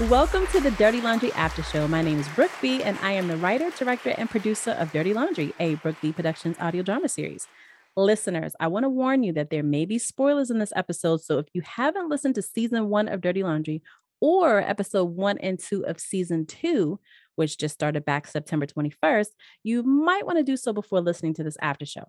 [0.00, 1.88] Welcome to the Dirty Laundry After Show.
[1.88, 5.14] My name is Brooke B, and I am the writer, director, and producer of Dirty
[5.14, 7.48] Laundry, a Brooke B Productions audio drama series.
[7.96, 11.22] Listeners, I want to warn you that there may be spoilers in this episode.
[11.22, 13.82] So if you haven't listened to season one of Dirty Laundry
[14.20, 17.00] or episode one and two of season two,
[17.36, 19.28] which just started back September 21st,
[19.62, 22.04] you might want to do so before listening to this after show.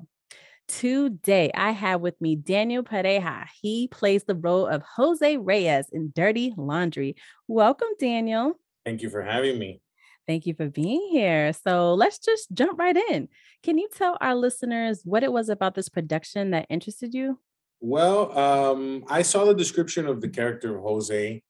[0.68, 3.46] Today, I have with me Daniel Pareja.
[3.61, 7.15] He plays the role of Jose Reyes in Dirty Laundry.
[7.47, 8.60] Welcome, Daniel.
[8.86, 9.82] Thank you for having me.
[10.27, 11.54] Thank you for being here.
[11.54, 13.29] So let's just jump right in.
[13.64, 17.39] Can you tell our listeners what it was about this production that interested you?
[17.79, 21.43] Well, um, I saw the description of the character of Jose,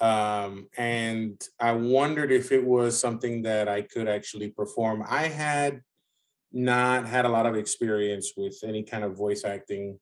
[0.00, 5.04] um, and I wondered if it was something that I could actually perform.
[5.06, 5.82] I had
[6.54, 9.98] not had a lot of experience with any kind of voice acting.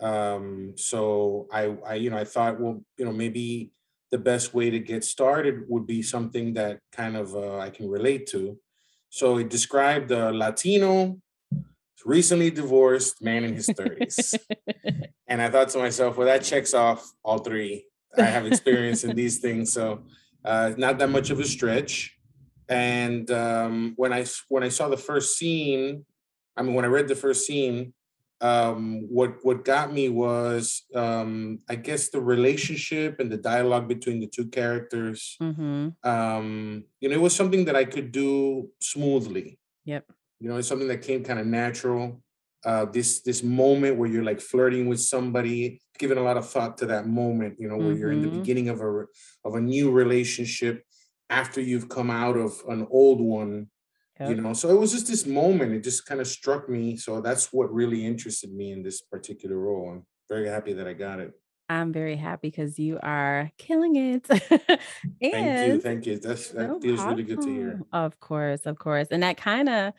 [0.00, 3.72] Um, so I, I, you know, I thought, well, you know, maybe
[4.12, 7.88] the best way to get started would be something that kind of uh, I can
[7.88, 8.58] relate to.
[9.10, 11.18] So it described a Latino,
[12.04, 14.38] recently divorced man in his 30s.
[15.26, 17.86] and I thought to myself, well, that checks off all three.
[18.16, 19.72] I have experience in these things.
[19.72, 20.04] So
[20.44, 22.17] uh, not that much of a stretch
[22.68, 26.04] and um, when I when I saw the first scene,
[26.56, 27.94] I mean, when I read the first scene,
[28.40, 34.20] um, what what got me was um, I guess the relationship and the dialogue between
[34.20, 35.36] the two characters.
[35.42, 35.88] Mm-hmm.
[36.08, 39.58] Um, you know, it was something that I could do smoothly.
[39.84, 40.04] Yep.
[40.40, 42.22] You know, it's something that came kind of natural.
[42.64, 46.76] Uh, this this moment where you're like flirting with somebody, giving a lot of thought
[46.78, 47.56] to that moment.
[47.58, 48.00] You know, where mm-hmm.
[48.00, 48.40] you're in the mm-hmm.
[48.40, 49.06] beginning of a
[49.44, 50.84] of a new relationship
[51.30, 53.68] after you've come out of an old one
[54.20, 54.30] yep.
[54.30, 57.20] you know so it was just this moment it just kind of struck me so
[57.20, 61.20] that's what really interested me in this particular role i'm very happy that i got
[61.20, 61.32] it
[61.68, 64.80] i'm very happy because you are killing it thank
[65.20, 67.16] you thank you that's that no feels problem.
[67.16, 69.92] really good to hear of course of course and that kind of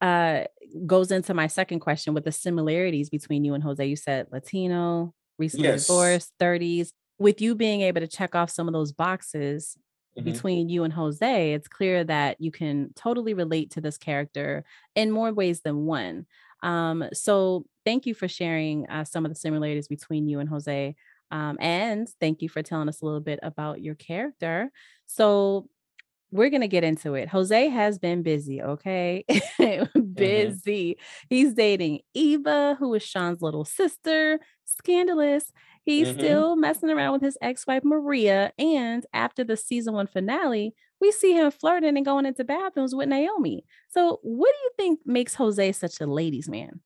[0.00, 0.44] uh
[0.86, 5.12] goes into my second question with the similarities between you and jose you said latino
[5.38, 5.86] recently yes.
[5.86, 9.76] divorced 30s with you being able to check off some of those boxes
[10.16, 10.24] mm-hmm.
[10.24, 14.64] between you and Jose, it's clear that you can totally relate to this character
[14.94, 16.26] in more ways than one.
[16.62, 20.94] Um, so thank you for sharing uh, some of the similarities between you and Jose.
[21.30, 24.70] Um, and thank you for telling us a little bit about your character.
[25.06, 25.68] So
[26.30, 27.28] we're going to get into it.
[27.28, 29.24] Jose has been busy, okay?
[29.62, 30.00] Mm-hmm.
[30.14, 30.94] busy.
[30.94, 31.26] Mm-hmm.
[31.28, 35.52] He's dating Eva, who is Sean's little sister, scandalous.
[35.84, 36.18] He's mm-hmm.
[36.18, 38.52] still messing around with his ex-wife Maria.
[38.58, 43.08] And after the season one finale, we see him flirting and going into bathrooms with
[43.08, 43.64] Naomi.
[43.90, 46.80] So what do you think makes Jose such a ladies' man?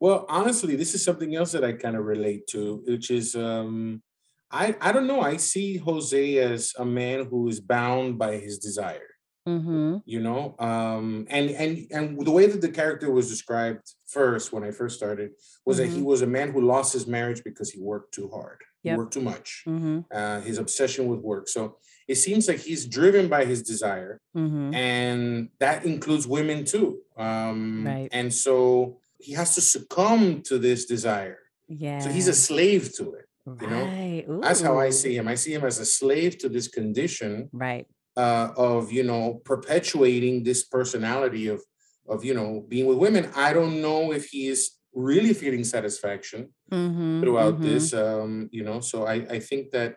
[0.00, 4.02] Well, honestly, this is something else that I kind of relate to, which is um
[4.50, 5.20] I I don't know.
[5.20, 9.08] I see Jose as a man who is bound by his desire.
[9.46, 9.98] Mm-hmm.
[10.04, 14.64] You know, um, and and and the way that the character was described first when
[14.64, 15.30] I first started
[15.64, 15.84] was mm-hmm.
[15.84, 16.06] that he mm-hmm.
[16.06, 18.94] was a man who lost his marriage because he worked too hard, yep.
[18.94, 20.00] he worked too much, mm-hmm.
[20.12, 21.48] uh, his obsession with work.
[21.48, 21.76] So
[22.08, 24.74] it seems like he's driven by his desire, mm-hmm.
[24.74, 26.98] and that includes women too.
[27.16, 28.08] Um, right.
[28.10, 31.38] And so he has to succumb to this desire.
[31.68, 32.00] Yeah.
[32.00, 33.22] So he's a slave to it.
[33.60, 35.28] You know, that's how I see him.
[35.28, 37.48] I see him as a slave to this condition.
[37.52, 41.62] Right uh, of you know perpetuating this personality of
[42.08, 43.30] of you know being with women.
[43.34, 47.64] I don't know if he is really feeling satisfaction mm-hmm, throughout mm-hmm.
[47.64, 47.92] this.
[47.92, 49.96] Um, you know, so I I think that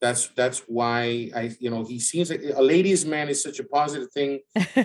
[0.00, 3.64] that's that's why I you know he seems like a ladies' man is such a
[3.64, 4.40] positive thing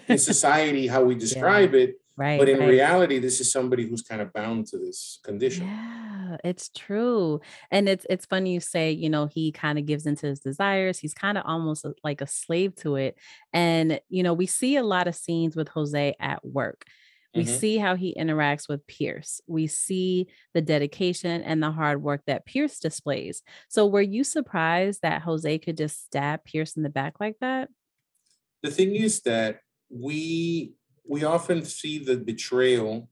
[0.07, 1.81] in society how we describe yeah.
[1.81, 1.95] it.
[2.15, 2.39] Right.
[2.39, 2.69] But in right.
[2.69, 5.65] reality, this is somebody who's kind of bound to this condition.
[5.65, 7.41] Yeah, it's true.
[7.71, 10.99] And it's it's funny you say, you know, he kind of gives into his desires.
[10.99, 13.17] He's kind of almost like a slave to it.
[13.51, 16.85] And, you know, we see a lot of scenes with Jose at work.
[17.35, 17.55] We mm-hmm.
[17.55, 19.41] see how he interacts with Pierce.
[19.47, 23.41] We see the dedication and the hard work that Pierce displays.
[23.69, 27.69] So, were you surprised that Jose could just stab Pierce in the back like that?
[28.61, 30.73] The thing is that we
[31.07, 33.09] we often see the betrayal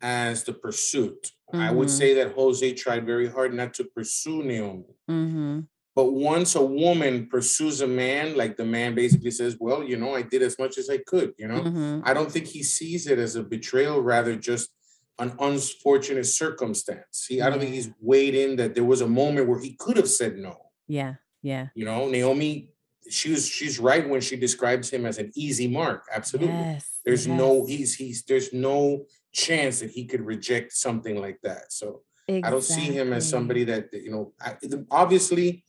[0.00, 1.30] as the pursuit.
[1.52, 1.60] Mm-hmm.
[1.60, 1.96] I would mm-hmm.
[1.96, 4.96] say that Jose tried very hard not to pursue Naomi.
[5.10, 5.60] Mm-hmm.
[5.96, 10.14] But once a woman pursues a man, like the man basically says, Well, you know,
[10.14, 12.00] I did as much as I could, you know, mm-hmm.
[12.04, 14.70] I don't think he sees it as a betrayal, rather just
[15.20, 17.26] an unfortunate circumstance.
[17.28, 19.96] He, I don't think he's weighed in that there was a moment where he could
[19.96, 20.56] have said no.
[20.88, 21.14] Yeah.
[21.42, 21.68] Yeah.
[21.74, 22.70] You know, Naomi
[23.08, 26.06] she was she's right when she describes him as an easy mark.
[26.12, 26.54] Absolutely.
[26.54, 27.38] Yes, there's yes.
[27.38, 31.72] no he's he's there's no chance that he could reject something like that.
[31.72, 32.48] So exactly.
[32.48, 34.32] I don't see him as somebody that you know.
[34.40, 34.56] I,
[34.90, 35.64] obviously,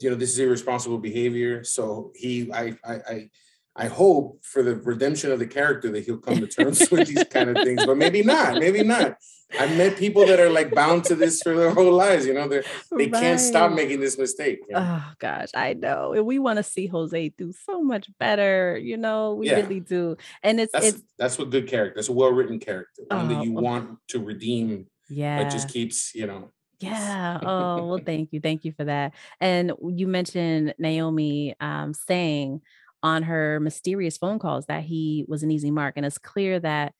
[0.00, 1.64] you know, this is irresponsible behavior.
[1.64, 3.30] So he, I, I, I,
[3.76, 7.24] I hope for the redemption of the character that he'll come to terms with these
[7.24, 8.58] kind of things, but maybe not.
[8.58, 9.16] Maybe not.
[9.58, 12.26] I've met people that are like bound to this for their whole lives.
[12.26, 13.12] You know, they they right.
[13.12, 14.60] can't stop making this mistake.
[14.68, 15.00] You know?
[15.00, 16.12] Oh gosh, I know.
[16.12, 18.76] And we want to see Jose do so much better.
[18.76, 19.56] You know, we yeah.
[19.56, 20.16] really do.
[20.42, 21.94] And it's that's, it's that's what good character.
[21.96, 24.86] That's a well written character, one oh, that you want to redeem.
[25.08, 26.50] Yeah, it just keeps you know.
[26.80, 27.38] Yeah.
[27.48, 29.14] Oh well, thank you, thank you for that.
[29.40, 32.60] And you mentioned Naomi um, saying
[33.02, 36.92] on her mysterious phone calls that he was an easy mark, and it's clear that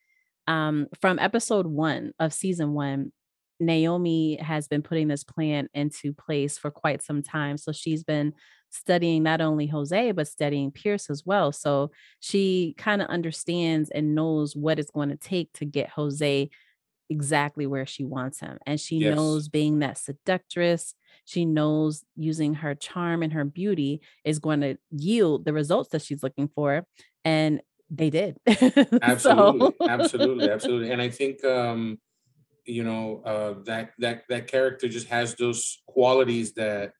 [0.48, 3.12] um, from episode one of season one,
[3.60, 7.58] Naomi has been putting this plan into place for quite some time.
[7.58, 8.32] So she's been
[8.70, 11.52] studying not only Jose, but studying Pierce as well.
[11.52, 11.90] So
[12.20, 16.50] she kind of understands and knows what it's going to take to get Jose
[17.10, 18.58] exactly where she wants him.
[18.66, 19.16] And she yes.
[19.16, 24.76] knows being that seductress, she knows using her charm and her beauty is going to
[24.90, 26.86] yield the results that she's looking for.
[27.24, 27.60] And
[27.90, 28.38] they did.
[29.02, 30.90] absolutely, absolutely, absolutely.
[30.90, 31.98] And I think um,
[32.64, 36.92] you know uh, that that that character just has those qualities that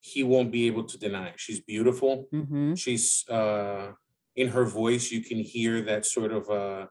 [0.00, 1.32] he won't be able to deny.
[1.36, 2.26] She's beautiful.
[2.32, 2.74] Mm-hmm.
[2.74, 3.92] She's uh,
[4.36, 5.10] in her voice.
[5.10, 6.86] You can hear that sort of uh,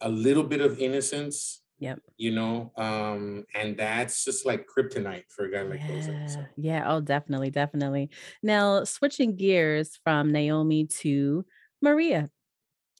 [0.00, 1.62] a little bit of innocence.
[1.78, 2.00] Yep.
[2.16, 5.86] You know, um, and that's just like kryptonite for a guy like yeah.
[5.86, 6.26] Jose.
[6.28, 6.44] So.
[6.56, 6.84] Yeah.
[6.86, 8.10] Oh, definitely, definitely.
[8.42, 11.44] Now switching gears from Naomi to
[11.82, 12.30] Maria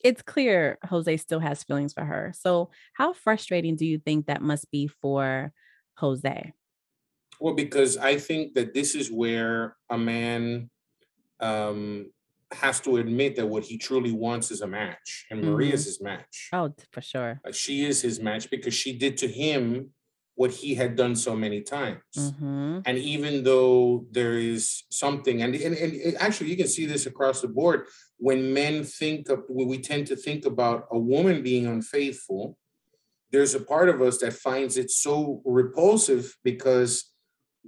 [0.03, 2.33] it's clear Jose still has feelings for her.
[2.35, 5.51] So, how frustrating do you think that must be for
[5.97, 6.53] Jose?
[7.39, 10.69] Well, because I think that this is where a man
[11.39, 12.11] um,
[12.51, 15.51] has to admit that what he truly wants is a match, and mm-hmm.
[15.51, 16.49] Maria's his match.
[16.53, 17.39] Oh, for sure.
[17.45, 19.91] Uh, she is his match because she did to him
[20.37, 21.99] what he had done so many times.
[22.15, 22.79] Mm-hmm.
[22.85, 27.41] And even though there is something, and, and, and actually, you can see this across
[27.41, 27.87] the board
[28.17, 32.55] when men think of, when we tend to think about a woman being unfaithful,
[33.31, 37.11] there's a part of us that finds it so repulsive because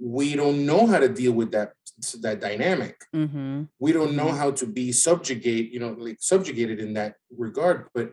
[0.00, 1.72] we don't know how to deal with that
[2.20, 2.96] that dynamic.
[3.14, 3.64] Mm-hmm.
[3.78, 4.38] We don't know mm-hmm.
[4.38, 7.88] how to be subjugate, you know, like subjugated in that regard.
[7.92, 8.12] But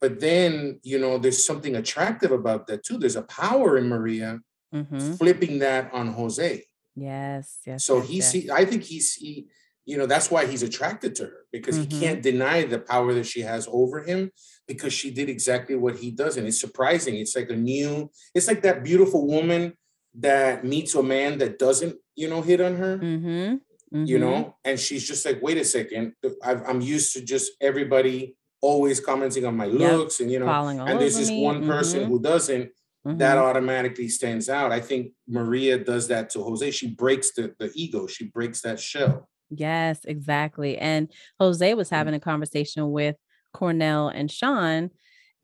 [0.00, 4.40] but then you know there's something attractive about that too there's a power in maria
[4.74, 5.12] mm-hmm.
[5.14, 6.62] flipping that on jose
[6.94, 8.30] yes yes so yes, he yes.
[8.30, 9.48] see i think he's he
[9.84, 11.90] you know that's why he's attracted to her because mm-hmm.
[11.90, 14.30] he can't deny the power that she has over him
[14.66, 18.48] because she did exactly what he does and it's surprising it's like a new it's
[18.48, 19.72] like that beautiful woman
[20.18, 23.56] that meets a man that doesn't you know hit on her mm-hmm.
[24.04, 24.20] you mm-hmm.
[24.20, 26.12] know and she's just like wait a second
[26.42, 30.24] i am used to just everybody always commenting on my looks yep.
[30.24, 31.42] and you know and there's this me.
[31.42, 32.10] one person mm-hmm.
[32.10, 32.64] who doesn't
[33.06, 33.18] mm-hmm.
[33.18, 37.70] that automatically stands out i think maria does that to jose she breaks the, the
[37.74, 43.16] ego she breaks that shell yes exactly and jose was having a conversation with
[43.52, 44.90] cornell and sean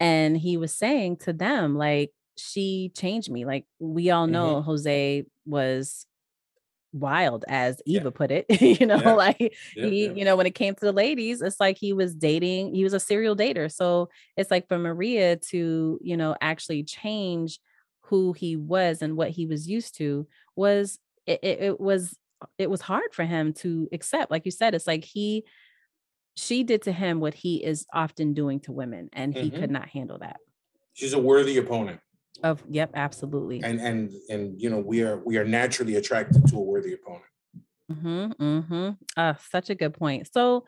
[0.01, 4.65] and he was saying to them like she changed me like we all know mm-hmm.
[4.65, 6.07] jose was
[6.93, 8.11] wild as eva yeah.
[8.11, 9.13] put it you know yeah.
[9.13, 12.15] like yeah, he you know when it came to the ladies it's like he was
[12.15, 16.83] dating he was a serial dater so it's like for maria to you know actually
[16.83, 17.59] change
[18.03, 22.17] who he was and what he was used to was it, it, it was
[22.59, 25.45] it was hard for him to accept like you said it's like he
[26.35, 29.61] she did to him what he is often doing to women and he mm-hmm.
[29.61, 30.37] could not handle that
[30.93, 32.01] she's a worthy opponent
[32.43, 33.63] of yep, absolutely.
[33.63, 37.25] And and and you know, we are we are naturally attracted to a worthy opponent.
[37.91, 38.43] Mm-hmm.
[38.43, 38.91] Mm-hmm.
[39.17, 40.29] Uh, such a good point.
[40.33, 40.65] So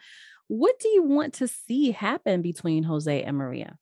[0.49, 3.76] what do you want to see happen between Jose and Maria?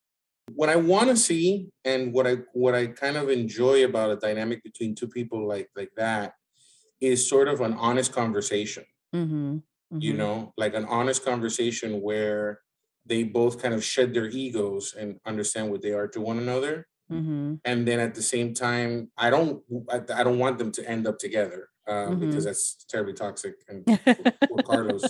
[0.54, 4.16] What I want to see and what I what I kind of enjoy about a
[4.16, 6.34] dynamic between two people like like that
[7.00, 8.84] is sort of an honest conversation.
[9.14, 9.58] Mm-hmm.
[9.99, 10.18] You mm-hmm.
[10.18, 12.61] know, like an honest conversation where
[13.04, 16.87] they both kind of shed their egos and understand what they are to one another
[17.12, 17.54] Mm-hmm.
[17.64, 21.07] And then at the same time, I don't I, I don't want them to end
[21.07, 22.26] up together um, mm-hmm.
[22.26, 23.54] because that's terribly toxic.
[23.69, 23.87] And
[24.49, 25.04] poor Carlos,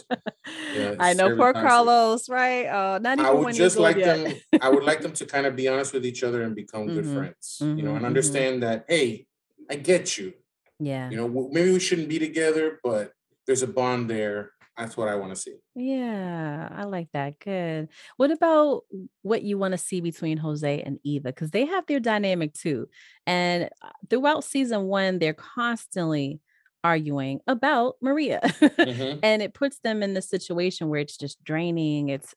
[0.74, 1.68] yeah, I know poor toxic.
[1.68, 2.66] Carlos, right?
[2.66, 4.24] Uh, not even I would just like yet.
[4.24, 4.60] them.
[4.60, 6.94] I would like them to kind of be honest with each other and become mm-hmm.
[6.94, 7.58] good friends.
[7.60, 8.04] You know, and mm-hmm.
[8.04, 9.26] understand that hey,
[9.70, 10.34] I get you.
[10.78, 11.10] Yeah.
[11.10, 13.12] You know, maybe we shouldn't be together, but
[13.46, 15.56] there's a bond there that's what I want to see.
[15.74, 17.38] Yeah, I like that.
[17.38, 17.88] Good.
[18.16, 18.82] What about
[19.22, 21.28] what you want to see between Jose and Eva?
[21.28, 22.88] Because they have their dynamic too.
[23.26, 26.40] And uh, throughout season one, they're constantly
[26.84, 28.40] arguing about Maria.
[28.82, 29.20] Mm-hmm.
[29.22, 32.08] and it puts them in the situation where it's just draining.
[32.08, 32.34] It's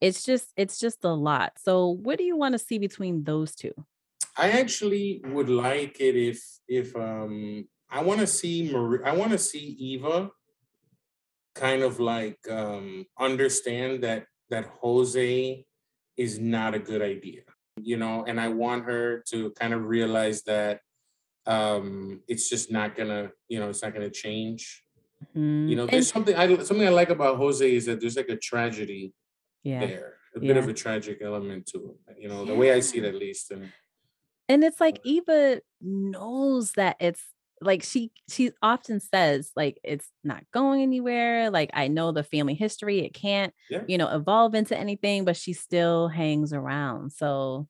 [0.00, 1.52] it's just it's just a lot.
[1.58, 3.72] So what do you want to see between those two?
[4.36, 9.32] I actually would like it if if um I want to see Maria I want
[9.32, 10.30] to see Eva
[11.54, 15.64] kind of like um, understand that that Jose
[16.16, 17.42] is not a good idea,
[17.80, 20.80] you know, and I want her to kind of realize that
[21.46, 24.84] um, it's just not gonna, you know, it's not gonna change.
[25.36, 25.68] Mm-hmm.
[25.68, 28.28] You know, there's and, something I something I like about Jose is that there's like
[28.28, 29.12] a tragedy
[29.62, 29.80] yeah.
[29.80, 30.48] there, a yeah.
[30.48, 32.16] bit of a tragic element to it.
[32.18, 33.72] You know, the way I see it at least, and
[34.48, 37.22] and it's like Eva knows that it's
[37.64, 42.54] like she she often says like it's not going anywhere like i know the family
[42.54, 43.82] history it can't yeah.
[43.86, 47.68] you know evolve into anything but she still hangs around so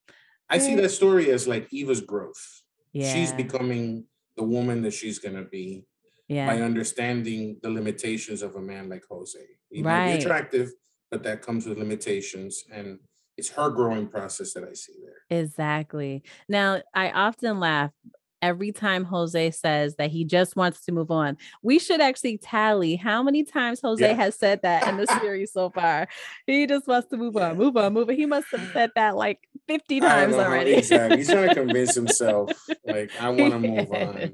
[0.49, 3.13] i see eh that story as like eva's growth yeah.
[3.13, 4.05] she's becoming
[4.37, 5.85] the woman that she's going to be
[6.29, 6.47] yeah.
[6.47, 9.39] by understanding the limitations of a man like jose
[9.71, 10.07] he right.
[10.07, 10.71] might be attractive
[11.11, 12.99] but that comes with limitations and
[13.37, 15.41] it's her growing process that I see there.
[15.41, 16.23] Exactly.
[16.49, 17.91] Now, I often laugh
[18.43, 21.39] every time Jose says that he just wants to move on.
[21.63, 24.15] We should actually tally how many times Jose yeah.
[24.15, 26.09] has said that in the series so far.
[26.47, 28.17] He just wants to move on, move on, move on.
[28.17, 30.75] He must have said that like 50 times already.
[30.75, 31.19] exactly.
[31.19, 32.51] He's trying to convince himself,
[32.85, 34.33] like, I want to move on.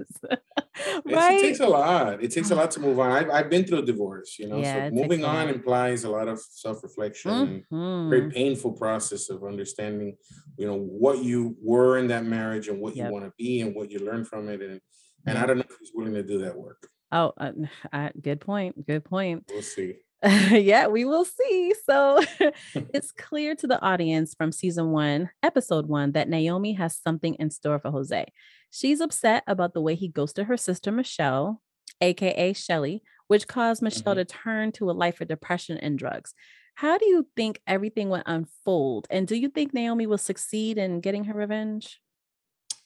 [1.04, 1.38] right?
[1.38, 2.22] It takes a lot.
[2.22, 3.10] It takes a lot to move on.
[3.10, 6.28] I've, I've been through a divorce, you know, yeah, so moving on implies a lot
[6.28, 7.74] of self-reflection mm-hmm.
[7.74, 10.16] and very painful process of understanding,
[10.56, 13.06] you know, what you were in that marriage and what yep.
[13.06, 14.60] you want to be and what you learn from it.
[14.60, 14.80] And,
[15.26, 16.88] and I don't know if he's willing to do that work.
[17.12, 17.52] Oh, uh,
[17.92, 18.86] uh, good point.
[18.86, 19.44] Good point.
[19.50, 19.96] We'll see.
[20.50, 21.74] yeah, we will see.
[21.86, 22.20] So
[22.74, 27.50] it's clear to the audience from season one, episode one, that Naomi has something in
[27.50, 28.26] store for Jose.
[28.70, 31.62] She's upset about the way he ghosted her sister, Michelle,
[32.00, 34.18] AKA Shelly, which caused Michelle mm-hmm.
[34.18, 36.34] to turn to a life of depression and drugs.
[36.74, 39.06] How do you think everything will unfold?
[39.10, 42.00] And do you think Naomi will succeed in getting her revenge?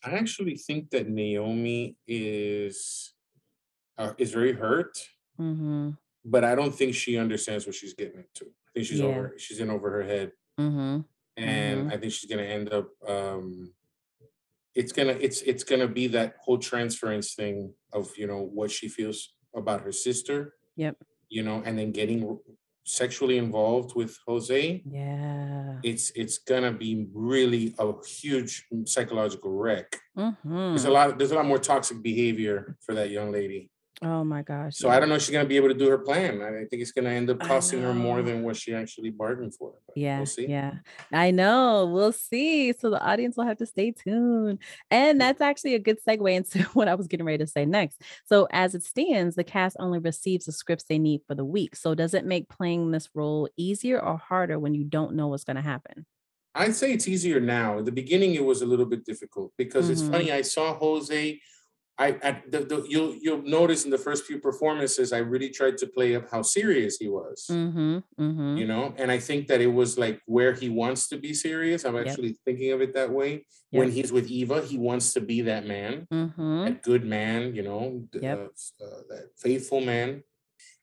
[0.05, 3.13] I actually think that Naomi is
[3.99, 4.99] uh, is very hurt.
[5.39, 5.91] Mm-hmm
[6.25, 8.47] but I don't think she understands what she's getting into.
[8.47, 9.07] I think she's yeah.
[9.07, 10.33] over she's in over her head.
[10.59, 11.01] Mm-hmm.
[11.37, 11.93] And mm-hmm.
[11.93, 13.73] I think she's gonna end up um
[14.75, 18.89] it's gonna it's it's gonna be that whole transference thing of you know what she
[18.89, 20.55] feels about her sister.
[20.77, 20.97] Yep.
[21.29, 22.39] You know, and then getting
[22.85, 24.83] sexually involved with Jose.
[24.85, 25.77] Yeah.
[25.83, 29.99] It's it's gonna be really a huge psychological wreck.
[30.17, 30.69] Mm-hmm.
[30.71, 33.71] There's a lot there's a lot more toxic behavior for that young lady.
[34.05, 34.77] Oh my gosh.
[34.77, 34.97] So yeah.
[34.97, 36.43] I don't know if she's going to be able to do her plan.
[36.43, 39.55] I think it's going to end up costing her more than what she actually bargained
[39.55, 39.75] for.
[39.87, 40.17] But yeah.
[40.19, 40.49] We'll see.
[40.49, 40.75] Yeah.
[41.13, 41.87] I know.
[41.87, 42.73] We'll see.
[42.73, 44.59] So the audience will have to stay tuned.
[44.91, 48.03] And that's actually a good segue into what I was getting ready to say next.
[48.27, 51.77] So as it stands, the cast only receives the scripts they need for the week.
[51.77, 55.45] So does it make playing this role easier or harder when you don't know what's
[55.45, 56.07] going to happen?
[56.55, 57.79] I'd say it's easier now.
[57.79, 59.93] In the beginning, it was a little bit difficult because mm-hmm.
[59.93, 60.33] it's funny.
[60.33, 61.41] I saw Jose
[62.03, 65.79] I, I the, the, you'll you'll notice in the first few performances, I really tried
[65.79, 67.47] to play up how serious he was.
[67.49, 68.57] Mm-hmm, mm-hmm.
[68.57, 71.85] You know, and I think that it was like where he wants to be serious.
[71.85, 72.37] I'm actually yep.
[72.45, 73.47] thinking of it that way.
[73.71, 73.79] Yep.
[73.81, 76.65] When he's with Eva, he wants to be that man, mm-hmm.
[76.65, 77.55] that good man.
[77.55, 78.51] You know, yep.
[78.81, 80.25] uh, uh, that faithful man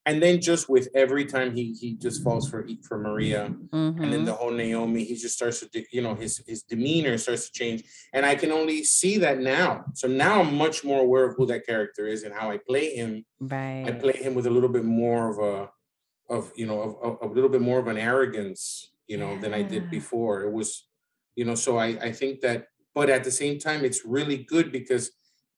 [0.09, 4.01] and then just with every time he he just falls for for Maria, mm-hmm.
[4.01, 4.41] and then the mm-hmm.
[4.41, 8.25] whole Naomi, he just starts to you know his his demeanor starts to change, and
[8.25, 9.85] I can only see that now.
[9.93, 12.95] So now I'm much more aware of who that character is and how I play
[12.95, 13.23] him.
[13.39, 13.83] Right.
[13.87, 15.69] I play him with a little bit more of a
[16.35, 19.41] of you know of, of a little bit more of an arrogance, you know, yeah.
[19.41, 20.41] than I did before.
[20.41, 20.87] It was,
[21.35, 24.71] you know, so I I think that, but at the same time, it's really good
[24.71, 25.11] because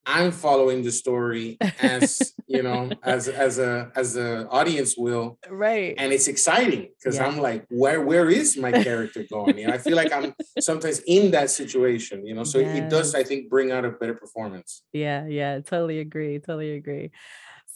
[0.05, 5.93] I'm following the story as you know, as as a as a audience will, right?
[5.97, 7.27] And it's exciting because yeah.
[7.27, 9.57] I'm like, where where is my character going?
[9.57, 12.25] You know, I feel like I'm sometimes in that situation.
[12.25, 12.77] You know, so yes.
[12.77, 14.83] it does, I think, bring out a better performance.
[14.93, 17.11] Yeah, yeah, totally agree, totally agree.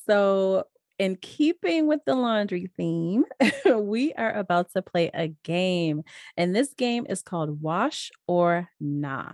[0.07, 0.65] So
[0.97, 3.25] in keeping with the laundry theme,
[3.65, 6.03] we are about to play a game.
[6.37, 9.33] And this game is called Wash or Nah.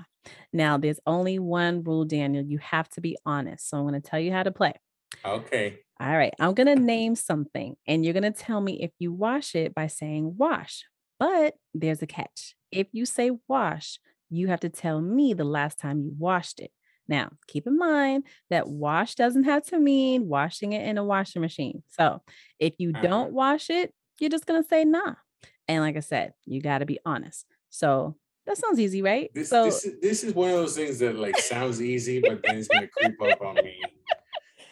[0.54, 2.44] Now, there's only one rule, Daniel.
[2.44, 3.70] You have to be honest.
[3.70, 4.74] So I'm going to tell you how to play.
[5.26, 5.80] Okay.
[6.00, 6.34] All right.
[6.40, 9.74] I'm going to name something and you're going to tell me if you wash it
[9.74, 10.84] by saying wash.
[11.20, 12.56] But there's a catch.
[12.72, 14.00] If you say wash,
[14.30, 16.72] you have to tell me the last time you washed it.
[17.08, 21.42] Now, keep in mind that wash doesn't have to mean washing it in a washing
[21.42, 21.84] machine.
[21.90, 22.22] So
[22.58, 23.02] if you uh-huh.
[23.02, 25.16] don't wash it, you're just going to say nah.
[25.68, 27.46] And like I said, you got to be honest.
[27.70, 28.16] So
[28.52, 29.32] that sounds easy, right?
[29.34, 32.42] This, so this is, this is one of those things that like sounds easy, but
[32.44, 33.82] then it's gonna creep up on me.
[33.84, 33.90] I'm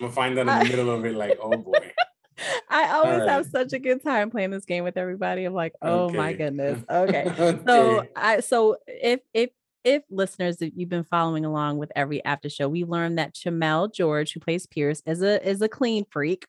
[0.01, 1.91] gonna find out in the middle of it, like, oh boy.
[2.69, 3.29] I always right.
[3.29, 5.45] have such a good time playing this game with everybody.
[5.45, 6.17] I'm like, oh okay.
[6.17, 6.83] my goodness.
[6.89, 7.25] Okay.
[7.25, 7.59] okay.
[7.65, 9.50] So I so if if
[9.83, 13.93] if listeners that you've been following along with every after show, we learned that Chamel
[13.93, 16.45] George, who plays Pierce, is a is a clean freak.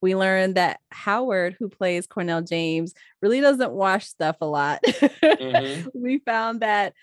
[0.00, 4.80] We learned that Howard, who plays Cornell James, really doesn't wash stuff a lot.
[4.84, 5.88] Mm-hmm.
[5.94, 6.94] we found that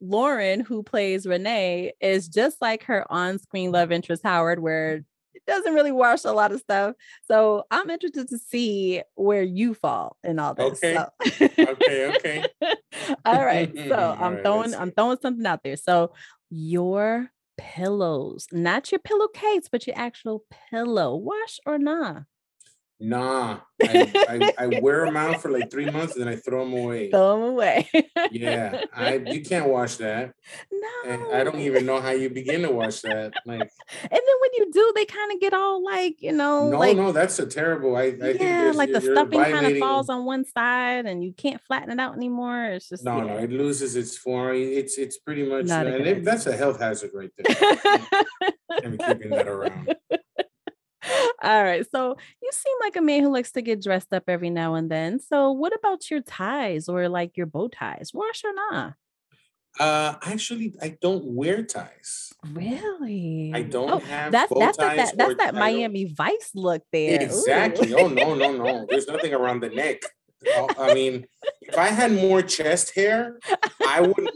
[0.00, 5.04] Lauren, who plays Renee, is just like her on-screen love interest Howard, where
[5.46, 6.94] doesn't really wash a lot of stuff.
[7.26, 10.82] So I'm interested to see where you fall in all this.
[10.82, 10.94] Okay.
[10.94, 11.10] So.
[11.58, 12.14] okay.
[12.16, 12.46] Okay.
[13.24, 13.72] all right.
[13.76, 15.76] So I'm right, throwing I'm throwing something out there.
[15.76, 16.12] So
[16.50, 22.14] your pillows, not your pillowcase, but your actual pillow, wash or not?
[22.14, 22.20] Nah?
[23.04, 26.64] Nah, I, I, I, wear them out for like three months and then I throw
[26.64, 27.10] them away.
[27.10, 27.88] Throw them away.
[28.30, 30.32] yeah, I you can't wash that.
[30.70, 33.32] No, and I don't even know how you begin to wash that.
[33.44, 33.68] Like, and
[34.10, 36.70] then when you do, they kind of get all like you know.
[36.70, 37.96] No, like, no, that's a terrible.
[37.96, 41.60] I, I yeah, like the stuffing kind of falls on one side and you can't
[41.62, 42.66] flatten it out anymore.
[42.66, 43.24] It's just no, yeah.
[43.24, 44.54] no, it loses its form.
[44.54, 47.78] It's it's pretty much, Not uh, and it, that's a health hazard right there.
[48.84, 49.96] I'm keeping that around.
[51.42, 51.86] All right.
[51.90, 54.90] So you seem like a man who likes to get dressed up every now and
[54.90, 55.18] then.
[55.18, 58.12] So what about your ties or like your bow ties?
[58.14, 58.94] Wash or not?
[59.80, 62.32] Uh, actually, I don't wear ties.
[62.52, 63.52] Really?
[63.54, 67.20] I don't oh, have that's bow that's ties that, that's that Miami Vice look there.
[67.22, 67.94] Exactly.
[67.94, 68.86] oh no, no, no.
[68.88, 70.02] There's nothing around the neck.
[70.78, 71.26] I mean,
[71.60, 73.38] if I had more chest hair,
[73.86, 74.34] I wouldn't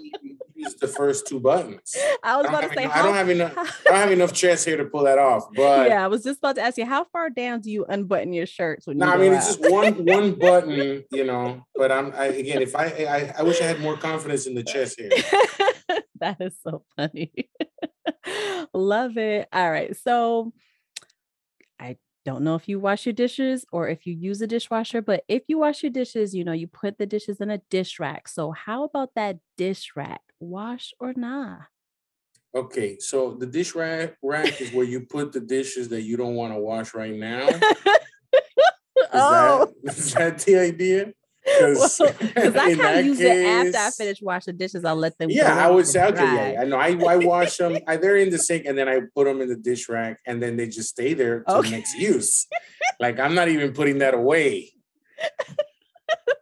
[0.74, 1.96] the first two buttons.
[2.22, 3.54] I was I about to say, enough, how, I don't have enough.
[3.56, 5.46] I don't have enough chest here to pull that off.
[5.54, 8.32] But yeah, I was just about to ask you, how far down do you unbutton
[8.32, 8.98] your shirts when?
[8.98, 9.38] No, nah, I mean out?
[9.38, 11.64] it's just one one button, you know.
[11.74, 14.64] But I'm I, again, if I, I I wish I had more confidence in the
[14.64, 15.10] chest here.
[16.20, 17.32] that is so funny.
[18.74, 19.48] Love it.
[19.52, 20.52] All right, so
[21.78, 21.96] I
[22.26, 25.44] don't know if you wash your dishes or if you use a dishwasher, but if
[25.46, 28.28] you wash your dishes, you know, you put the dishes in a dish rack.
[28.28, 30.20] So, how about that dish rack?
[30.40, 31.60] Wash or not?
[32.54, 36.34] Okay, so the dish rack rack is where you put the dishes that you don't
[36.34, 37.48] want to wash right now.
[37.48, 37.60] is
[39.12, 41.12] oh, that, is that the idea?
[41.44, 42.10] Because well,
[42.58, 44.84] I kind of use case, it after I finish washing the dishes.
[44.84, 45.30] I'll let them.
[45.30, 46.16] Yeah, I would say okay.
[46.16, 46.52] Dry.
[46.52, 46.78] Yeah, I know.
[46.78, 47.78] I, I wash them.
[47.86, 50.42] I, they're in the sink, and then I put them in the dish rack, and
[50.42, 51.70] then they just stay there till okay.
[51.70, 52.46] next use.
[52.98, 54.72] like I'm not even putting that away.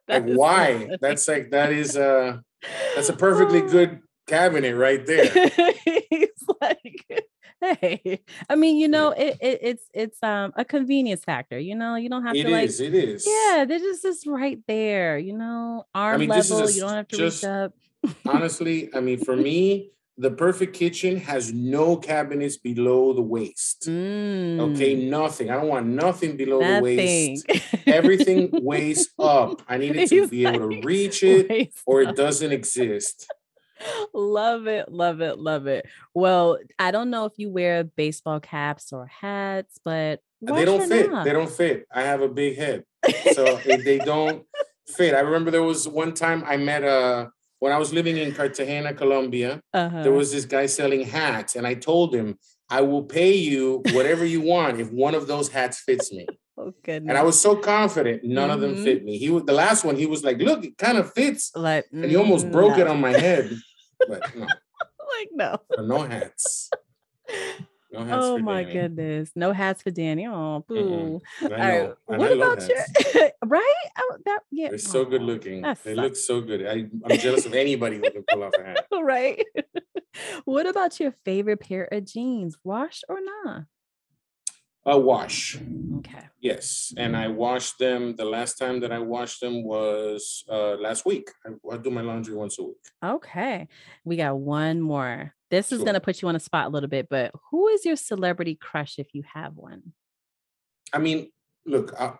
[0.09, 0.85] like why?
[0.85, 0.99] Funny.
[1.01, 2.39] That's like that is uh
[2.95, 5.27] that's a perfectly good cabinet right there.
[6.11, 6.29] He's
[6.61, 7.29] like
[7.61, 8.21] hey.
[8.49, 11.97] I mean you know it, it, it's it's um a convenience factor you know?
[11.97, 13.27] You don't have it to is, like it is.
[13.27, 15.85] Yeah this is just right there you know?
[15.95, 17.73] Arm I mean, level a, you don't have to just, reach up.
[18.29, 24.61] honestly i mean for me the perfect kitchen has no cabinets below the waist mm.
[24.61, 26.83] okay nothing i don't want nothing below nothing.
[26.83, 27.47] the waist
[27.87, 32.03] everything waist up i need it to He's be like, able to reach it or
[32.03, 33.27] it doesn't exist
[34.13, 35.87] love it, love it, love it.
[36.15, 41.11] Well, I don't know if you wear baseball caps or hats, but they don't fit.
[41.11, 41.25] Not?
[41.25, 41.87] They don't fit.
[41.93, 42.85] I have a big head,
[43.33, 44.45] so they don't
[44.87, 45.15] fit.
[45.15, 47.31] I remember there was one time I met a
[47.65, 49.59] when I was living in Cartagena, Colombia.
[49.73, 50.03] Uh-huh.
[50.03, 54.23] There was this guy selling hats, and I told him, "I will pay you whatever
[54.27, 57.11] you want if one of those hats fits me." Oh, goodness.
[57.11, 58.55] And I was so confident, none mm-hmm.
[58.55, 58.85] of them mm-hmm.
[58.85, 59.19] fit me.
[59.19, 59.97] He was the last one.
[59.97, 62.83] He was like, "Look, it kind of fits," like, and he almost broke no.
[62.83, 63.51] it on my head.
[64.07, 64.47] But no,
[65.15, 66.71] like no, no hats.
[67.95, 68.73] No oh my Danny.
[68.75, 70.27] goodness, no hats for Danny.
[70.27, 71.21] Oh, boo.
[71.41, 71.47] Mm-hmm.
[71.47, 73.85] All right, what about your right?
[73.99, 75.63] Oh, that yeah, they're so good looking.
[75.63, 75.97] They sucks.
[75.97, 76.67] look so good.
[76.67, 78.87] I, I'm jealous of anybody who can pull off a hat.
[79.03, 79.45] right.
[80.45, 82.59] what about your favorite pair of jeans?
[82.65, 83.65] Wash or not?
[84.87, 85.59] A wash.
[85.99, 86.25] Okay.
[86.41, 88.17] Yes, and I washed them.
[88.17, 91.31] The last time that I washed them was uh, last week.
[91.47, 92.85] I, I, do my laundry once a week.
[93.03, 93.69] Okay,
[94.05, 95.33] we got one more.
[95.51, 95.79] This sure.
[95.79, 97.97] is going to put you on a spot a little bit, but who is your
[97.97, 99.95] celebrity crush if you have one?
[100.93, 101.31] I mean,
[101.65, 102.13] look, I,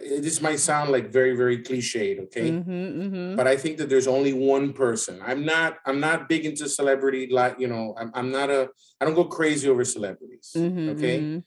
[0.00, 2.50] this might sound like very, very cliched, okay?
[2.50, 3.36] Mm-hmm, mm-hmm.
[3.36, 5.20] But I think that there's only one person.
[5.24, 5.78] I'm not.
[5.86, 7.28] I'm not big into celebrity.
[7.30, 8.70] Like you know, I'm, I'm not a.
[9.00, 10.52] I don't go crazy over celebrities.
[10.56, 11.38] Mm-hmm, okay mm-hmm.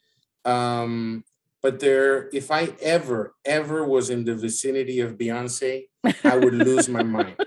[0.46, 1.24] Um,
[1.62, 5.86] but there, if I ever, ever was in the vicinity of Beyonce,
[6.24, 7.36] I would lose my mind.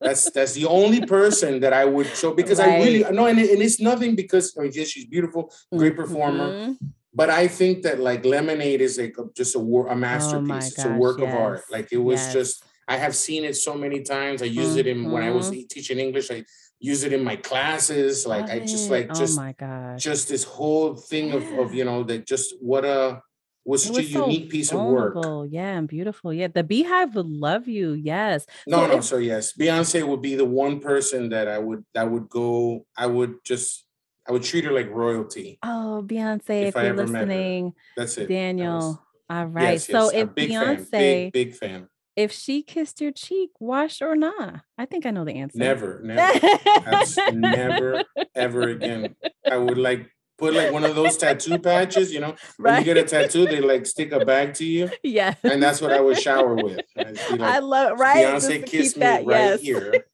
[0.00, 2.70] That's that's the only person that I would show because right.
[2.70, 6.48] I really no, and, and it's nothing because I mean, yes, she's beautiful, great performer.
[6.48, 6.86] Mm-hmm.
[7.14, 10.50] But I think that like Lemonade is like a, just a, a masterpiece.
[10.50, 11.28] Oh it's a work yes.
[11.28, 11.62] of art.
[11.70, 12.32] Like it was yes.
[12.32, 14.42] just I have seen it so many times.
[14.42, 14.78] I used mm-hmm.
[14.80, 15.66] it in when I was mm-hmm.
[15.70, 16.30] teaching English.
[16.30, 16.44] I
[16.82, 18.26] use it in my classes.
[18.26, 21.72] Like I just like oh just oh my god, just this whole thing of of
[21.72, 23.22] you know that just what a
[23.64, 25.22] was such was a so unique piece vulnerable.
[25.22, 25.48] of work.
[25.52, 26.34] Yeah, and beautiful.
[26.34, 27.92] Yeah, the BeyHive would love you.
[27.92, 28.44] Yes.
[28.66, 28.96] No, so no.
[28.98, 32.84] If, so yes, Beyonce would be the one person that I would that would go.
[32.96, 33.86] I would just
[34.28, 35.58] I would treat her like royalty.
[35.62, 38.28] Oh, Beyonce, if, if you're listening, that's it.
[38.28, 38.80] Daniel.
[38.80, 38.98] That was,
[39.30, 39.72] all right.
[39.72, 41.00] Yes, so if Beyonce, fan.
[41.00, 41.88] big big fan.
[42.14, 44.60] If she kissed your cheek, wash or not?
[44.76, 45.58] I think I know the answer.
[45.58, 49.16] Never, never, never, ever again.
[49.50, 50.10] I would like
[50.42, 52.72] put like one of those tattoo patches, you know, right.
[52.72, 54.90] when you get a tattoo, they like stick a bag to you.
[55.02, 55.34] Yeah.
[55.42, 56.80] And that's what I would shower with.
[56.96, 58.26] Like, I love right.
[58.26, 59.60] Beyonce kissed me that, right yes.
[59.60, 60.04] here.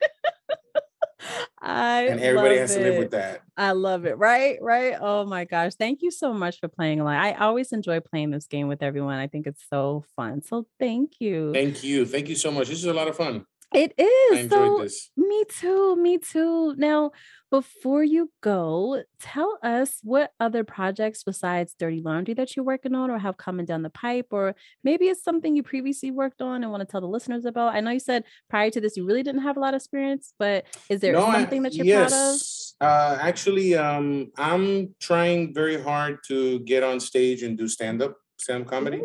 [1.60, 2.78] I and everybody has it.
[2.78, 3.42] to live with that.
[3.56, 4.16] I love it.
[4.18, 4.94] Right, right.
[5.00, 5.74] Oh my gosh.
[5.74, 7.14] Thank you so much for playing along.
[7.14, 9.18] I always enjoy playing this game with everyone.
[9.18, 10.42] I think it's so fun.
[10.42, 11.52] So thank you.
[11.52, 12.06] Thank you.
[12.06, 12.68] Thank you so much.
[12.68, 13.44] This is a lot of fun.
[13.74, 14.38] It is.
[14.38, 15.10] I enjoyed so, this.
[15.16, 15.96] Me too.
[15.96, 16.74] Me too.
[16.76, 17.10] Now,
[17.50, 23.10] before you go, tell us what other projects besides Dirty Laundry that you're working on
[23.10, 26.70] or have coming down the pipe, or maybe it's something you previously worked on and
[26.70, 27.74] want to tell the listeners about.
[27.74, 30.32] I know you said prior to this you really didn't have a lot of experience,
[30.38, 32.74] but is there no, something that you're yes.
[32.80, 33.18] proud of?
[33.18, 38.16] Uh, actually, um, I'm trying very hard to get on stage and do stand up
[38.38, 39.02] stand comedy.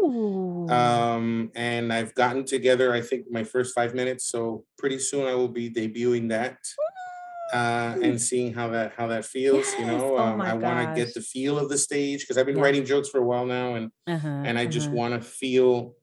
[0.69, 4.29] Um, and I've gotten together, I think, my first five minutes.
[4.29, 6.57] So pretty soon I will be debuting that.
[7.51, 9.79] Uh, and seeing how that how that feels, yes.
[9.79, 12.35] you know, oh um, oh I want to get the feel of the stage because
[12.35, 12.63] I've been yeah.
[12.63, 14.71] writing jokes for a while now, and uh-huh, and I uh-huh.
[14.71, 15.93] just want to feel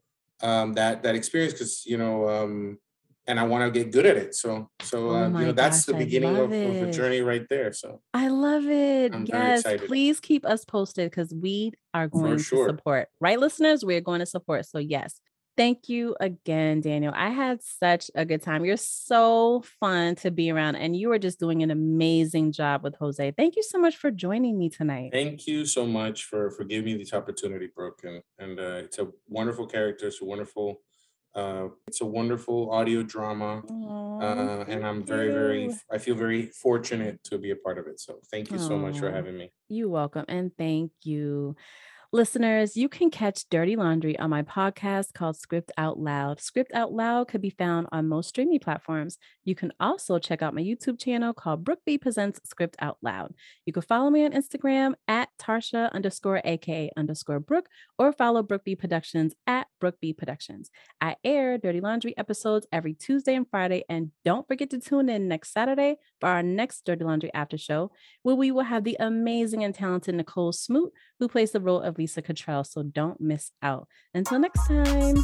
[0.42, 2.78] um, that that experience because you know um,
[3.26, 4.34] and I want to get good at it.
[4.34, 7.46] So, so uh, oh you know, that's gosh, the beginning of, of, the journey right
[7.48, 7.72] there.
[7.72, 9.14] So I love it.
[9.14, 12.66] I'm yes, please keep us posted because we are going sure.
[12.66, 13.08] to support.
[13.20, 14.66] Right, listeners, we're going to support.
[14.66, 15.20] So yes,
[15.56, 17.12] thank you again, Daniel.
[17.14, 18.64] I had such a good time.
[18.64, 22.96] You're so fun to be around, and you are just doing an amazing job with
[22.96, 23.32] Jose.
[23.36, 25.10] Thank you so much for joining me tonight.
[25.12, 28.00] Thank you so much for for giving me this opportunity, Brooke.
[28.04, 30.06] And and uh, it's a wonderful character.
[30.06, 30.80] It's a wonderful
[31.34, 35.32] uh, it's a wonderful audio drama, Aww, uh, and I'm very, you.
[35.32, 38.00] very, I feel very fortunate to be a part of it.
[38.00, 38.68] So thank you Aww.
[38.68, 39.52] so much for having me.
[39.68, 41.56] You're welcome, and thank you.
[42.12, 46.40] Listeners, you can catch Dirty Laundry on my podcast called Script Out Loud.
[46.40, 49.16] Script Out Loud could be found on most streaming platforms.
[49.44, 53.34] You can also check out my YouTube channel called Brooke B Presents Script Out Loud.
[53.64, 57.44] You can follow me on Instagram at Tarsha underscore AKA underscore
[57.96, 60.68] or follow Brooke B Productions at Brooke B Productions.
[61.00, 63.84] I air Dirty Laundry episodes every Tuesday and Friday.
[63.88, 67.92] And don't forget to tune in next Saturday for our next Dirty Laundry after show,
[68.24, 71.99] where we will have the amazing and talented Nicole Smoot, who plays the role of
[72.00, 72.64] Lisa Cottrell.
[72.64, 73.86] So don't miss out.
[74.14, 75.16] Until next time.